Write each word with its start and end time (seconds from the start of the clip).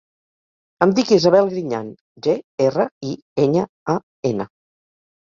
Em 0.85 0.93
dic 0.99 1.11
Isabel 1.17 1.51
Griñan: 1.51 1.93
ge, 2.29 2.37
erra, 2.71 2.91
i, 3.13 3.15
enya, 3.49 3.71
a, 3.99 4.03
ena. 4.35 4.53